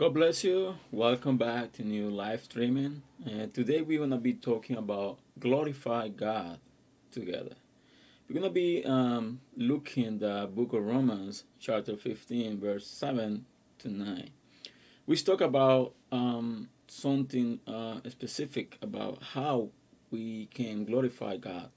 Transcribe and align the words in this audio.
God 0.00 0.14
bless 0.14 0.44
you. 0.44 0.76
Welcome 0.90 1.36
back 1.36 1.72
to 1.72 1.82
new 1.82 2.08
live 2.08 2.44
streaming. 2.44 3.02
And 3.22 3.52
today 3.52 3.82
we're 3.82 3.98
gonna 3.98 4.16
be 4.16 4.32
talking 4.32 4.78
about 4.78 5.18
glorify 5.38 6.08
God 6.08 6.58
together. 7.12 7.56
We're 8.26 8.36
gonna 8.36 8.48
be 8.48 8.82
um, 8.82 9.42
looking 9.58 10.18
the 10.18 10.48
book 10.50 10.72
of 10.72 10.86
Romans, 10.86 11.44
chapter 11.58 11.98
15, 11.98 12.58
verse 12.58 12.86
7 12.86 13.44
to 13.80 13.88
9. 13.90 14.30
We 15.06 15.16
talk 15.16 15.42
about 15.42 15.92
um, 16.10 16.70
something 16.88 17.60
uh, 17.66 18.00
specific 18.08 18.78
about 18.80 19.22
how 19.34 19.68
we 20.10 20.46
can 20.46 20.86
glorify 20.86 21.36
God 21.36 21.68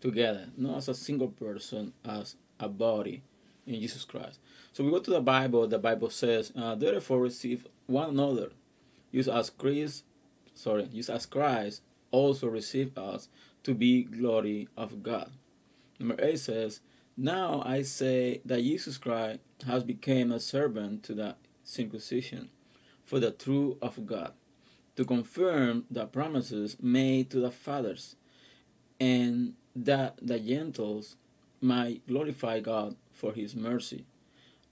together, 0.00 0.48
not 0.56 0.78
as 0.78 0.88
a 0.88 0.94
single 0.94 1.28
person, 1.28 1.92
as 2.06 2.36
a 2.58 2.70
body 2.70 3.22
in 3.66 3.80
Jesus 3.80 4.04
Christ. 4.04 4.38
So 4.72 4.84
we 4.84 4.90
go 4.90 5.00
to 5.00 5.10
the 5.10 5.20
Bible. 5.20 5.66
The 5.66 5.78
Bible 5.78 6.10
says, 6.10 6.52
uh, 6.56 6.74
"Therefore, 6.74 7.20
receive 7.20 7.66
one 7.86 8.10
another, 8.10 8.52
use 9.10 9.28
as 9.28 9.50
Christ, 9.50 10.04
sorry, 10.54 10.88
use 10.92 11.10
as 11.10 11.26
Christ 11.26 11.82
also 12.10 12.46
receive 12.48 12.96
us 12.96 13.28
to 13.64 13.74
be 13.74 14.04
glory 14.04 14.68
of 14.76 15.02
God." 15.02 15.32
Number 15.98 16.16
eight 16.22 16.38
says, 16.38 16.80
"Now 17.16 17.62
I 17.64 17.82
say 17.82 18.40
that 18.44 18.62
Jesus 18.62 18.98
Christ 18.98 19.40
has 19.66 19.82
become 19.82 20.30
a 20.30 20.40
servant 20.40 21.02
to 21.04 21.14
the 21.14 21.36
circumcision, 21.64 22.50
for 23.04 23.18
the 23.18 23.30
truth 23.30 23.76
of 23.80 24.06
God, 24.06 24.34
to 24.96 25.04
confirm 25.04 25.86
the 25.90 26.06
promises 26.06 26.76
made 26.80 27.30
to 27.30 27.40
the 27.40 27.50
fathers, 27.50 28.16
and 29.00 29.54
that 29.74 30.18
the 30.22 30.38
Gentiles 30.38 31.16
might 31.60 32.06
glorify 32.06 32.60
God 32.60 32.96
for 33.12 33.32
His 33.32 33.54
mercy." 33.56 34.04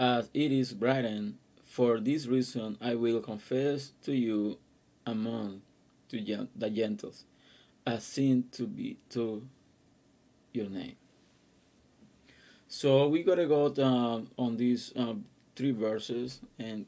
as 0.00 0.30
it 0.32 0.50
is 0.50 0.74
written, 0.74 1.38
For 1.62 2.00
this 2.00 2.26
reason 2.26 2.78
I 2.80 2.94
will 2.94 3.20
confess 3.20 3.92
to 4.02 4.12
you 4.12 4.58
among 5.06 5.60
to 6.08 6.48
the 6.56 6.70
Gentiles, 6.70 7.26
a 7.86 8.00
sin 8.00 8.46
to 8.52 8.66
be 8.66 8.96
to 9.10 9.46
your 10.52 10.68
name. 10.68 10.96
So 12.66 13.08
we 13.08 13.22
gotta 13.22 13.46
go 13.46 13.66
uh, 13.66 14.22
on 14.40 14.56
these 14.56 14.92
um, 14.96 15.26
three 15.54 15.70
verses, 15.72 16.40
and 16.58 16.86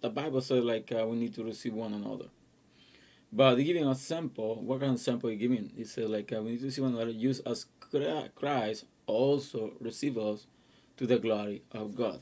the 0.00 0.08
Bible 0.08 0.40
says 0.40 0.64
like 0.64 0.90
uh, 0.90 1.06
we 1.06 1.16
need 1.16 1.34
to 1.34 1.44
receive 1.44 1.74
one 1.74 1.92
another. 1.92 2.26
But 3.34 3.56
giving 3.56 3.84
a 3.84 3.96
sample, 3.96 4.62
what 4.62 4.78
kind 4.78 4.92
of 4.92 5.00
sample 5.00 5.28
are 5.28 5.34
giving? 5.34 5.72
It 5.76 5.88
says 5.88 6.08
like 6.08 6.32
uh, 6.32 6.40
we 6.40 6.52
need 6.52 6.60
to 6.60 6.70
see 6.70 6.80
one 6.80 6.94
another, 6.94 7.10
use 7.10 7.40
as 7.40 7.66
Christ 8.36 8.84
also 9.06 9.72
receive 9.80 10.16
us 10.16 10.46
to 10.96 11.04
the 11.04 11.18
glory 11.18 11.62
of 11.72 11.96
God. 11.96 12.20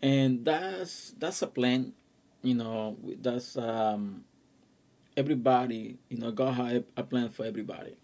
And 0.00 0.44
that's 0.44 1.12
that's 1.18 1.42
a 1.42 1.48
plan 1.48 1.94
you 2.42 2.54
know 2.54 2.96
that's 3.20 3.56
um 3.56 4.24
everybody 5.16 5.98
you 6.08 6.18
know 6.18 6.32
god 6.32 6.54
has 6.54 6.82
a 6.96 7.02
plan 7.02 7.28
for 7.28 7.44
everybody. 7.44 7.96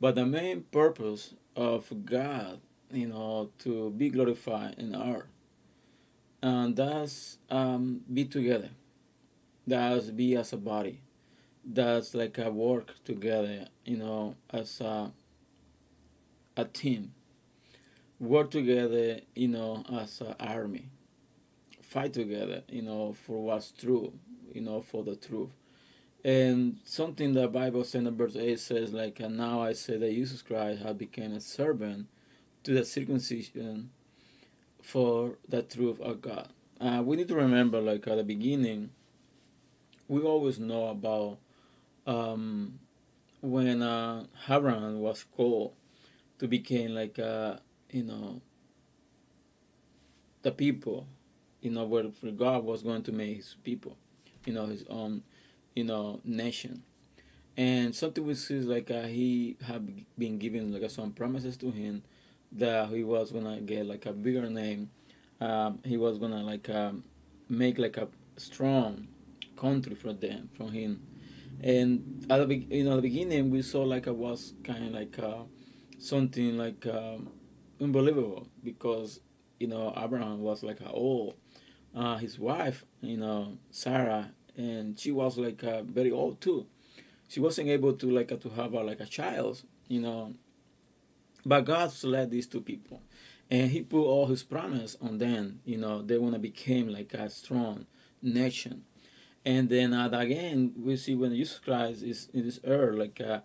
But 0.00 0.14
the 0.14 0.26
main 0.26 0.62
purpose 0.70 1.34
of 1.56 2.04
god 2.04 2.60
you 2.92 3.08
know 3.08 3.50
to 3.58 3.90
be 3.90 4.10
glorified 4.10 4.76
in 4.78 4.94
earth 4.94 5.26
and 6.40 6.76
that's 6.76 7.38
um 7.50 8.02
be 8.12 8.24
together. 8.26 8.70
That's 9.66 10.10
be 10.10 10.36
as 10.36 10.52
a 10.52 10.56
body 10.56 11.00
that's 11.64 12.14
like 12.14 12.38
a 12.38 12.50
work 12.50 12.94
together 13.04 13.66
you 13.84 13.96
know 13.96 14.34
as 14.50 14.80
a 14.80 15.12
a 16.56 16.64
team 16.64 17.12
work 18.18 18.50
together 18.50 19.20
you 19.34 19.48
know 19.48 19.84
as 19.90 20.20
an 20.20 20.34
army 20.40 20.88
fight 21.92 22.14
together, 22.14 22.62
you 22.68 22.80
know, 22.80 23.12
for 23.12 23.44
what's 23.44 23.70
true, 23.70 24.14
you 24.52 24.62
know, 24.62 24.80
for 24.80 25.04
the 25.04 25.14
truth. 25.14 25.50
And 26.24 26.78
something 26.84 27.34
the 27.34 27.48
Bible 27.48 27.84
says 27.84 28.06
in 28.06 28.16
verse 28.16 28.36
8 28.36 28.58
says, 28.58 28.92
like, 28.92 29.20
and 29.20 29.36
now 29.36 29.60
I 29.60 29.74
say 29.74 29.98
that 29.98 30.10
Jesus 30.10 30.40
Christ 30.40 30.82
has 30.82 30.96
become 30.96 31.32
a 31.32 31.40
servant 31.40 32.06
to 32.64 32.72
the 32.72 32.84
circumcision 32.84 33.90
for 34.80 35.36
the 35.48 35.62
truth 35.62 36.00
of 36.00 36.22
God. 36.22 36.48
Uh, 36.80 37.02
we 37.04 37.16
need 37.16 37.28
to 37.28 37.34
remember, 37.34 37.80
like, 37.80 38.06
at 38.08 38.16
the 38.16 38.24
beginning, 38.24 38.90
we 40.08 40.22
always 40.22 40.58
know 40.58 40.86
about 40.86 41.38
um, 42.06 42.78
when 43.40 43.82
uh, 43.82 44.24
Abraham 44.48 45.00
was 45.00 45.24
called 45.36 45.74
to 46.38 46.48
become, 46.48 46.94
like, 46.94 47.18
uh, 47.18 47.56
you 47.90 48.04
know, 48.04 48.40
the 50.42 50.52
people 50.52 51.06
you 51.62 51.70
know, 51.70 51.84
where 51.84 52.04
God 52.36 52.64
was 52.64 52.82
going 52.82 53.04
to 53.04 53.12
make 53.12 53.36
his 53.36 53.56
people, 53.62 53.96
you 54.44 54.52
know, 54.52 54.66
his 54.66 54.84
own, 54.90 55.22
you 55.74 55.84
know, 55.84 56.20
nation. 56.24 56.82
And 57.56 57.94
something 57.94 58.26
we 58.26 58.34
see 58.34 58.56
is 58.56 58.66
like 58.66 58.90
uh, 58.90 59.02
he 59.02 59.56
had 59.64 60.04
been 60.18 60.38
given 60.38 60.72
like 60.72 60.90
some 60.90 61.12
promises 61.12 61.56
to 61.58 61.70
him 61.70 62.02
that 62.50 62.88
he 62.88 63.04
was 63.04 63.30
gonna 63.30 63.60
get 63.60 63.86
like 63.86 64.06
a 64.06 64.12
bigger 64.12 64.50
name. 64.50 64.90
Um, 65.40 65.78
he 65.84 65.96
was 65.96 66.18
gonna 66.18 66.42
like 66.42 66.68
um, 66.68 67.04
make 67.48 67.78
like 67.78 67.96
a 67.96 68.08
strong 68.36 69.06
country 69.56 69.94
for 69.94 70.12
them 70.12 70.48
from 70.54 70.72
him. 70.72 71.00
And 71.62 72.26
at 72.28 72.48
the 72.48 72.56
you 72.56 72.84
know 72.84 72.96
the 72.96 73.02
beginning 73.02 73.50
we 73.50 73.62
saw 73.62 73.82
like 73.82 74.06
it 74.06 74.16
was 74.16 74.54
kind 74.64 74.86
of 74.86 74.92
like 74.92 75.18
uh, 75.18 75.42
something 75.98 76.58
like 76.58 76.86
um, 76.86 77.30
unbelievable 77.80 78.48
because 78.64 79.20
you 79.60 79.68
know 79.68 79.92
Abraham 79.96 80.40
was 80.40 80.62
like 80.62 80.78
old 80.86 81.34
uh, 81.94 82.16
his 82.18 82.38
wife, 82.38 82.84
you 83.00 83.16
know, 83.16 83.58
Sarah, 83.70 84.30
and 84.56 84.98
she 84.98 85.12
was 85.12 85.38
like 85.38 85.62
uh, 85.64 85.82
very 85.82 86.10
old 86.10 86.40
too. 86.40 86.66
She 87.28 87.40
wasn't 87.40 87.68
able 87.68 87.94
to 87.94 88.10
like 88.10 88.32
uh, 88.32 88.36
to 88.36 88.50
have 88.50 88.72
like 88.72 89.00
a 89.00 89.06
child, 89.06 89.62
you 89.88 90.00
know. 90.00 90.34
But 91.44 91.62
God 91.64 91.90
selected 91.92 92.30
these 92.30 92.46
two 92.46 92.60
people, 92.60 93.02
and 93.50 93.70
He 93.70 93.82
put 93.82 94.02
all 94.04 94.26
His 94.26 94.42
promise 94.42 94.96
on 95.00 95.18
them. 95.18 95.60
You 95.64 95.78
know, 95.78 96.02
they 96.02 96.18
wanna 96.18 96.38
become 96.38 96.88
like 96.88 97.14
a 97.14 97.28
strong 97.30 97.86
nation. 98.22 98.84
And 99.44 99.68
then 99.68 99.92
uh, 99.92 100.08
again, 100.12 100.72
we 100.76 100.96
see 100.96 101.14
when 101.14 101.34
Jesus 101.34 101.58
Christ 101.58 102.02
is 102.02 102.28
in 102.32 102.44
this 102.44 102.60
earth, 102.64 102.96
like 102.96 103.20
uh, 103.20 103.40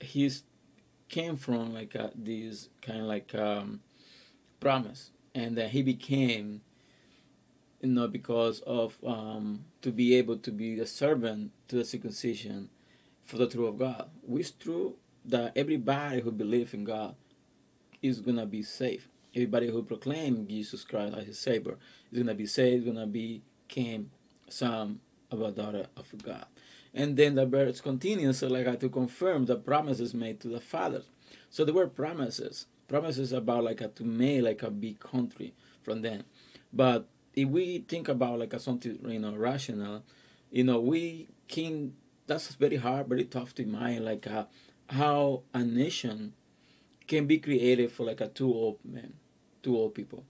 He's 0.00 0.44
came 1.08 1.36
from 1.36 1.74
like 1.74 1.94
uh, 1.94 2.08
this 2.14 2.68
kind 2.80 3.00
of 3.00 3.06
like 3.06 3.34
um, 3.34 3.80
promise, 4.60 5.10
and 5.34 5.56
that 5.56 5.70
He 5.70 5.82
became 5.82 6.62
you 7.82 7.88
know, 7.88 8.06
because 8.06 8.60
of 8.60 8.96
um, 9.04 9.64
to 9.82 9.90
be 9.90 10.14
able 10.14 10.36
to 10.38 10.52
be 10.52 10.78
a 10.78 10.86
servant 10.86 11.50
to 11.68 11.76
the 11.76 11.84
circumcision 11.84 12.70
for 13.24 13.36
the 13.36 13.46
truth 13.46 13.68
of 13.70 13.78
God. 13.78 14.08
It's 14.30 14.52
true 14.52 14.94
that 15.24 15.52
everybody 15.56 16.20
who 16.20 16.30
believes 16.30 16.74
in 16.74 16.84
God 16.84 17.16
is 18.00 18.20
gonna 18.20 18.46
be 18.46 18.62
saved. 18.62 19.06
Everybody 19.34 19.70
who 19.70 19.82
proclaims 19.82 20.48
Jesus 20.48 20.84
Christ 20.84 21.16
as 21.16 21.26
his 21.26 21.38
Savior 21.38 21.76
is 22.10 22.18
gonna 22.18 22.34
be 22.34 22.46
saved, 22.46 22.86
gonna 22.86 23.06
become 23.06 24.10
son 24.48 25.00
of 25.32 25.40
a 25.42 25.50
daughter 25.50 25.86
of 25.96 26.12
God. 26.22 26.46
And 26.94 27.16
then 27.16 27.34
the 27.34 27.46
verse 27.46 27.80
continues 27.80 28.38
so 28.38 28.48
like 28.48 28.66
I 28.66 28.76
to 28.76 28.88
confirm 28.88 29.46
the 29.46 29.56
promises 29.56 30.12
made 30.14 30.40
to 30.40 30.48
the 30.48 30.60
fathers. 30.60 31.08
So 31.48 31.64
there 31.64 31.74
were 31.74 31.86
promises, 31.86 32.66
promises 32.88 33.32
about 33.32 33.64
like 33.64 33.80
a, 33.80 33.88
to 33.88 34.04
make 34.04 34.42
like 34.42 34.62
a 34.62 34.70
big 34.70 35.00
country 35.00 35.54
from 35.82 36.02
them. 36.02 36.24
But 36.72 37.08
if 37.34 37.48
we 37.48 37.78
think 37.88 38.08
about 38.08 38.38
like 38.38 38.52
a 38.52 38.58
something 38.58 38.98
you 39.06 39.18
know 39.18 39.34
rational, 39.34 40.02
you 40.50 40.64
know 40.64 40.80
we 40.80 41.28
can. 41.48 41.94
That's 42.26 42.54
very 42.54 42.76
hard, 42.76 43.08
very 43.08 43.24
tough 43.24 43.54
to 43.56 43.62
imagine 43.62 44.04
like 44.04 44.26
uh, 44.26 44.44
how 44.88 45.42
a 45.52 45.64
nation 45.64 46.34
can 47.06 47.26
be 47.26 47.38
created 47.38 47.90
for 47.90 48.04
like 48.04 48.20
a 48.20 48.28
two 48.28 48.52
old 48.52 48.78
men, 48.84 49.14
two 49.62 49.76
old 49.76 49.94
people. 49.94 50.24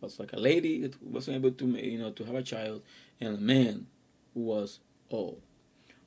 It 0.00 0.04
was 0.04 0.18
like 0.18 0.32
a 0.32 0.40
lady 0.40 0.82
that 0.82 1.02
wasn't 1.02 1.36
able 1.36 1.52
to 1.52 1.66
you 1.66 1.98
know 1.98 2.10
to 2.10 2.24
have 2.24 2.34
a 2.34 2.42
child, 2.42 2.82
and 3.20 3.36
a 3.36 3.40
man 3.40 3.86
was 4.36 4.80
old. 5.10 5.40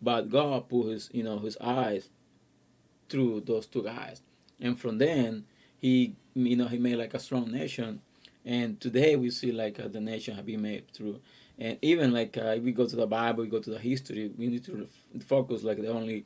But 0.01 0.29
God 0.29 0.69
put 0.69 0.89
his 0.89 1.09
you 1.11 1.23
know 1.23 1.39
his 1.39 1.57
eyes 1.59 2.09
through 3.09 3.41
those 3.41 3.65
two 3.67 3.83
guys, 3.83 4.21
and 4.59 4.79
from 4.79 4.97
then 4.99 5.45
he 5.77 6.15
you 6.33 6.55
know 6.55 6.67
he 6.67 6.77
made 6.77 6.95
like 6.95 7.13
a 7.13 7.19
strong 7.19 7.51
nation 7.51 8.01
and 8.45 8.79
today 8.79 9.15
we 9.15 9.29
see 9.29 9.51
like 9.51 9.79
uh, 9.79 9.87
the 9.87 9.99
nation 9.99 10.35
have 10.35 10.45
been 10.45 10.61
made 10.61 10.91
through, 10.91 11.19
and 11.57 11.77
even 11.81 12.11
like 12.11 12.37
uh, 12.37 12.55
if 12.57 12.63
we 12.63 12.71
go 12.71 12.87
to 12.87 12.95
the 12.95 13.07
Bible, 13.07 13.43
we 13.43 13.49
go 13.49 13.59
to 13.59 13.69
the 13.69 13.79
history, 13.79 14.31
we 14.37 14.47
need 14.47 14.63
to 14.65 14.87
focus 15.25 15.63
like 15.63 15.81
the 15.81 15.89
only 15.89 16.25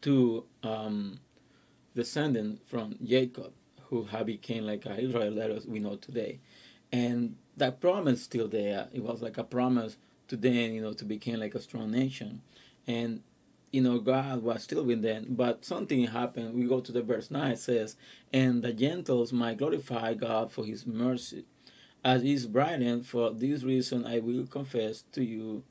two 0.00 0.44
um, 0.62 1.18
descendants 1.94 2.60
from 2.66 2.96
Jacob 3.04 3.52
who 3.86 4.04
have 4.04 4.26
became 4.26 4.66
like 4.66 4.86
uh, 4.86 4.90
Israel 4.90 5.34
that 5.34 5.66
we 5.68 5.78
know 5.78 5.96
today, 5.96 6.38
and 6.92 7.36
that 7.56 7.80
promise 7.80 8.22
still 8.22 8.46
there. 8.46 8.88
It 8.92 9.02
was 9.02 9.22
like 9.22 9.38
a 9.38 9.44
promise 9.44 9.96
to 10.28 10.36
then 10.36 10.72
you 10.74 10.80
know, 10.80 10.92
to 10.92 11.04
become 11.04 11.40
like 11.40 11.54
a 11.54 11.60
strong 11.60 11.90
nation, 11.90 12.42
and 12.86 13.22
you 13.70 13.82
know, 13.82 13.98
God 13.98 14.42
was 14.42 14.62
still 14.62 14.84
with 14.84 15.02
them, 15.02 15.26
but 15.30 15.64
something 15.64 16.06
happened. 16.06 16.54
We 16.54 16.66
go 16.66 16.80
to 16.80 16.92
the 16.92 17.02
verse 17.02 17.30
9, 17.30 17.52
it 17.52 17.58
says, 17.58 17.96
And 18.32 18.62
the 18.62 18.72
Gentiles 18.72 19.32
might 19.32 19.58
glorify 19.58 20.14
God 20.14 20.50
for 20.50 20.64
his 20.64 20.86
mercy, 20.86 21.44
as 22.02 22.22
is 22.22 22.46
Brian, 22.46 23.02
for 23.02 23.30
this 23.30 23.62
reason 23.62 24.06
I 24.06 24.20
will 24.20 24.46
confess 24.46 25.02
to 25.12 25.22
you 25.22 25.64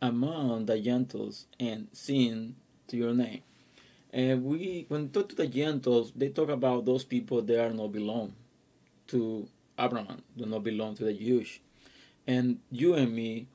among 0.00 0.66
the 0.66 0.78
Gentiles 0.78 1.46
and 1.58 1.88
sing 1.92 2.56
to 2.88 2.96
your 2.96 3.14
name. 3.14 3.42
And 4.12 4.44
we, 4.44 4.86
when 4.88 5.10
talk 5.10 5.28
to 5.30 5.34
the 5.34 5.46
Gentiles, 5.46 6.12
they 6.16 6.30
talk 6.30 6.48
about 6.48 6.86
those 6.86 7.04
people 7.04 7.42
that 7.42 7.64
are 7.64 7.74
not 7.74 7.92
belong 7.92 8.34
to 9.08 9.48
Abraham, 9.78 10.22
do 10.36 10.46
not 10.46 10.64
belong 10.64 10.94
to 10.96 11.04
the 11.04 11.12
Jews. 11.12 11.58
And 12.26 12.60
you 12.70 12.94
and 12.94 13.14
me, 13.14 13.46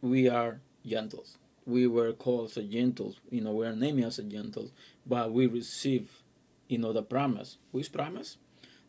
we 0.00 0.28
are 0.28 0.60
Gentiles. 0.86 1.38
We 1.66 1.86
were 1.86 2.12
called 2.12 2.56
as 2.56 2.64
Gentiles. 2.64 3.16
You 3.30 3.42
know, 3.42 3.52
we 3.52 3.66
are 3.66 3.74
named 3.74 4.04
as 4.04 4.16
Gentiles, 4.16 4.70
but 5.06 5.32
we 5.32 5.46
receive, 5.46 6.22
you 6.68 6.78
know, 6.78 6.92
the 6.92 7.02
promise. 7.02 7.58
Which 7.72 7.92
promise? 7.92 8.38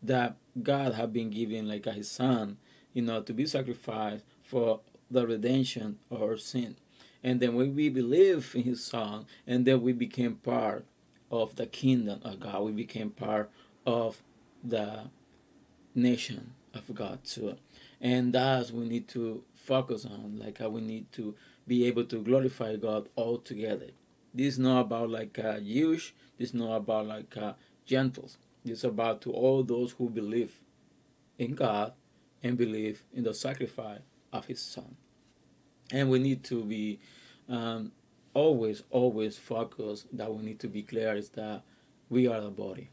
That 0.02 0.38
God 0.62 0.94
had 0.94 1.12
been 1.12 1.30
given 1.30 1.68
like 1.68 1.86
his 1.86 2.10
son, 2.10 2.58
you 2.94 3.02
know, 3.02 3.22
to 3.22 3.34
be 3.34 3.46
sacrificed 3.46 4.24
for 4.44 4.80
the 5.12 5.28
redemption 5.28 6.00
of 6.10 6.22
our 6.22 6.38
sin. 6.38 6.76
And 7.24 7.40
then 7.40 7.56
when 7.56 7.76
we 7.76 7.90
believe 7.90 8.56
in 8.56 8.64
his 8.64 8.84
son, 8.84 9.26
and 9.46 9.66
then 9.66 9.82
we 9.82 9.92
became 9.92 10.36
part 10.36 10.86
of 11.30 11.56
the 11.58 11.66
kingdom 11.66 12.22
of 12.24 12.40
God, 12.40 12.64
we 12.64 12.72
became 12.72 13.10
part 13.10 13.50
of 13.86 14.22
the 14.64 15.10
nation 15.94 16.54
of 16.74 16.94
God 16.96 17.24
too. 17.26 17.58
And 18.02 18.34
that's 18.34 18.72
we 18.72 18.88
need 18.88 19.08
to 19.10 19.44
focus 19.56 20.06
on, 20.06 20.40
like 20.40 20.60
how 20.60 20.70
we 20.70 20.82
need 20.82 21.12
to 21.14 21.36
be 21.68 21.86
able 21.86 22.06
to 22.06 22.22
glorify 22.22 22.76
God 22.78 23.10
all 23.16 23.38
together. 23.38 23.88
This 24.34 24.54
is 24.54 24.60
not 24.60 24.82
about 24.82 25.10
like 25.10 25.38
uh, 25.40 25.60
Jewish, 25.60 26.14
this 26.38 26.50
is 26.50 26.54
not 26.54 26.76
about 26.76 27.08
like 27.08 27.36
uh, 27.36 27.54
Gentiles. 27.86 28.38
This 28.64 28.80
is 28.80 28.84
about 28.84 29.22
to 29.22 29.32
all 29.32 29.64
those 29.64 29.92
who 29.94 30.10
believe 30.10 30.60
in 31.38 31.56
God 31.56 31.94
and 32.44 32.58
believe 32.58 33.04
in 33.14 33.24
the 33.24 33.34
sacrifice 33.34 34.02
of 34.32 34.46
his 34.46 34.62
son. 34.62 34.96
And 35.92 36.10
we 36.10 36.20
need 36.20 36.44
to 36.46 36.64
be 36.64 37.00
um, 37.48 37.92
always, 38.34 38.84
always 38.92 39.38
focused 39.38 40.06
that 40.16 40.34
we 40.34 40.44
need 40.44 40.60
to 40.60 40.68
be 40.68 40.84
clear 40.84 41.16
is 41.16 41.30
that 41.30 41.64
we 42.10 42.28
are 42.28 42.42
the 42.42 42.50
body. 42.50 42.90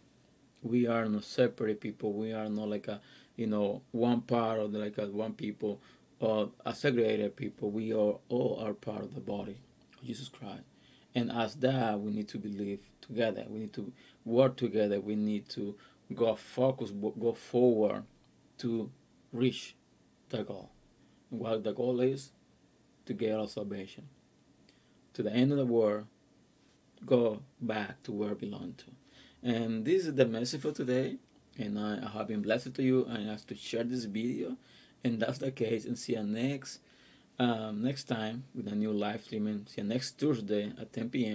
We 0.66 0.86
are 0.86 1.06
not 1.06 1.24
separate 1.24 1.80
people. 1.80 2.12
We 2.12 2.32
are 2.32 2.48
not 2.48 2.68
like 2.68 2.88
a, 2.88 3.00
you 3.36 3.46
know, 3.46 3.82
one 3.92 4.22
part 4.22 4.58
of 4.58 4.72
the, 4.72 4.78
like 4.78 4.98
a 4.98 5.06
one 5.06 5.34
people 5.34 5.80
or 6.18 6.50
a 6.64 6.74
segregated 6.74 7.36
people. 7.36 7.70
We 7.70 7.92
are 7.92 8.16
all 8.28 8.60
are 8.62 8.74
part 8.74 9.02
of 9.02 9.14
the 9.14 9.20
body 9.20 9.58
of 9.98 10.06
Jesus 10.06 10.28
Christ. 10.28 10.64
And 11.14 11.30
as 11.32 11.54
that, 11.56 12.00
we 12.00 12.10
need 12.12 12.28
to 12.28 12.38
believe 12.38 12.80
together. 13.00 13.44
We 13.48 13.60
need 13.60 13.72
to 13.74 13.92
work 14.24 14.56
together. 14.56 15.00
We 15.00 15.16
need 15.16 15.48
to 15.50 15.76
go 16.14 16.34
focus, 16.34 16.90
go 16.90 17.32
forward 17.32 18.04
to 18.58 18.90
reach 19.32 19.74
the 20.28 20.42
goal. 20.42 20.70
And 21.30 21.40
what 21.40 21.64
the 21.64 21.72
goal 21.72 22.00
is 22.00 22.32
to 23.06 23.14
get 23.14 23.38
our 23.38 23.48
salvation. 23.48 24.08
To 25.14 25.22
the 25.22 25.32
end 25.32 25.52
of 25.52 25.58
the 25.58 25.66
world, 25.66 26.06
go 27.04 27.42
back 27.60 28.02
to 28.02 28.12
where 28.12 28.30
we 28.30 28.48
belong 28.48 28.74
to. 28.78 29.06
And 29.42 29.84
this 29.84 30.06
is 30.06 30.14
the 30.14 30.26
message 30.26 30.62
for 30.62 30.72
today. 30.72 31.16
And 31.58 31.78
I 31.78 32.08
have 32.08 32.28
been 32.28 32.42
blessed 32.42 32.74
to 32.74 32.82
you. 32.82 33.06
I 33.10 33.22
ask 33.22 33.46
to 33.48 33.54
share 33.54 33.84
this 33.84 34.04
video. 34.04 34.56
And 35.04 35.20
that's 35.20 35.38
the 35.38 35.50
case. 35.50 35.84
And 35.84 35.98
see 35.98 36.14
you 36.14 36.22
next 36.22 36.80
um, 37.38 37.82
next 37.82 38.04
time 38.04 38.44
with 38.54 38.66
a 38.68 38.74
new 38.74 38.92
live 38.92 39.22
streaming. 39.22 39.66
See 39.66 39.82
you 39.82 39.86
next 39.86 40.18
Thursday 40.18 40.72
at 40.80 40.92
10 40.92 41.10
p.m. 41.10 41.24